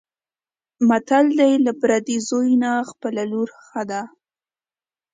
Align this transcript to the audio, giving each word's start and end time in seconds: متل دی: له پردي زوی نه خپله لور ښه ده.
متل 0.87 1.25
دی: 1.39 1.53
له 1.65 1.71
پردي 1.79 2.17
زوی 2.29 2.51
نه 2.63 2.71
خپله 2.89 3.23
لور 3.31 3.49
ښه 3.67 3.83
ده. 3.89 4.01